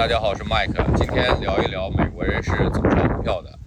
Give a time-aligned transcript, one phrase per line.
[0.00, 3.58] 大家好，我是 Mike，今天聊一聊美国人是怎么炒股票的。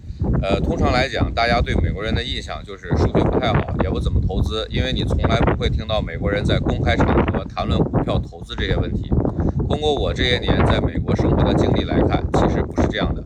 [0.42, 9.08] 呃，通常来讲，大家对美国人的印象就是数据不太好，也不怎么投资，因为你从来不会听到美国人在公开场合谈论股票投资这些问题。
[9.68, 13.22] 通过我这些年在美国生活的经历来看，其实不是这样的。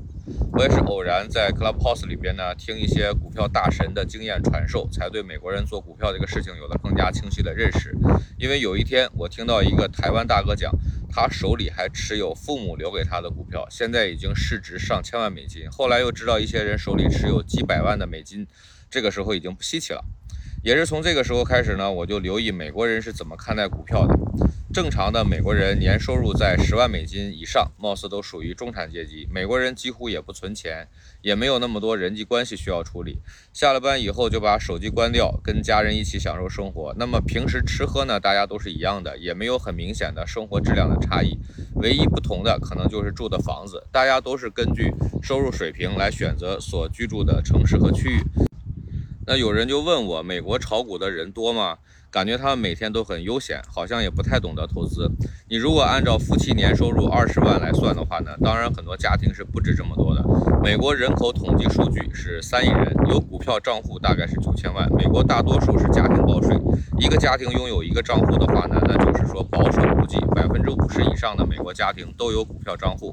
[0.53, 7.97] 我也是偶然在 Clubhouse 里边呢，听一些股票大神的经验传授，才对美国人做股票这个事情有了更加清晰的认识。
[8.37, 10.71] 因为有一天，我听到一个台湾大哥讲。
[11.11, 15.69] 他手里还持有父母留给他的股票，现在已经市值上千万美金。
[15.71, 18.47] 后来又知道一些人手里持有几百万的美金，
[18.91, 20.05] 这个时候已经不稀奇了。
[20.63, 24.15] 也是从这个时候开始呢，我就留意美国人是怎么看待股票的。
[24.71, 29.27] 正常的美国人年收入在十万美金以上，貌似都属于中产阶级。
[29.33, 30.87] 美国人几乎也不存钱，
[31.23, 33.19] 也没有那么多人际关系需要处理。
[33.55, 36.95] 下了班以后就把手机关掉，跟家人一起享受生活。
[36.99, 41.39] 那么平时吃喝呢，大家都是一样的，也没有很明显的生活质量的差异。
[41.77, 48.23] 唯一不同的可能就是住的房子，大家都是根据收入水平来选择所居住的城市和区域。
[49.31, 51.77] 那有人就问我，美国炒股的人多吗？
[52.11, 55.07] 感觉他们每天都很悠闲，好像也不太懂得投资。
[55.51, 60.25] 你如果按照夫妻年收入二十万来算的话呢，当然很多家庭是不止这么多的。
[60.63, 64.91] 美国人口统计数据是三亿人，有股票账户大概是九千万。
[64.95, 66.57] 美国大多数是家庭报税，
[66.99, 73.13] 一个家庭拥有一个账户的话呢，那就是说保守估计百分之五十以上的美国家庭都有股票账户。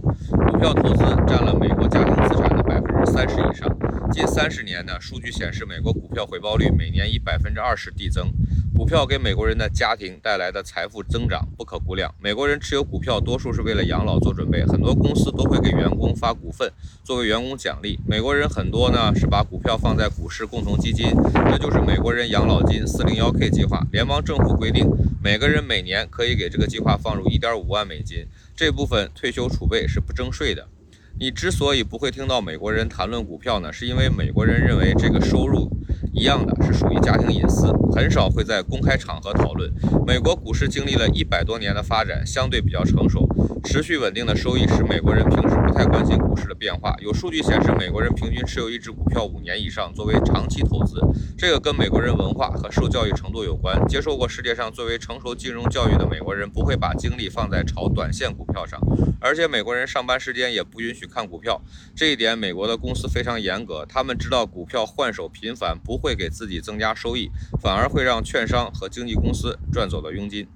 [0.49, 3.67] 股票投资占了美国家庭资产的百分之三十以上。
[4.15, 8.31] 近三十年呢，数据显示美国股票回报率每年以百分之二十递增。
[8.73, 12.15] 股票给美国人的家庭带来的财富增长不可估量。
[12.17, 16.71] 美国人持有股票多数是为了养老做准备，很多公司都会给员工发股份
[17.03, 17.99] 作为员工奖励。
[18.07, 21.07] 美国人很多呢是把股票放在股市共同基金，
[21.51, 23.85] 这就是美国人养老金 401k 计划。
[23.91, 24.87] 联邦政府规定，
[25.21, 30.69] 每个人每年可以给这个计划放入1.5万美金，这部分退休储备是不征税的。
[31.17, 35.69] 你之所以不会听到美国人谈论股票呢，是因为美国人认为这个收入。
[36.15, 39.69] 一样的是属于家庭隐私，很少会在公开场合讨论。
[40.07, 43.27] 美国股市经历了一百多年的发展，相对比较成熟，
[43.65, 46.95] 持续稳定的收益使美国人平时不太关心股市的变化。
[47.01, 51.01] 有数据显示，美国人平均持有一只股票五年以上，作为长期投资。
[51.37, 53.85] 这个跟美国人文化和受教育程度有关。
[53.85, 58.79] 接受过世界上最为成熟金融教育的美国人，不会把精力放在炒短线股票上。
[59.19, 61.61] 而且美国人上班时间也不允许看股票，
[61.93, 63.85] 这一点美国的公司非常严格。
[63.89, 70.47] 他们知道股票换手频繁，不会给自己增加收益，反而会让券商和经纪公司赚走了佣金。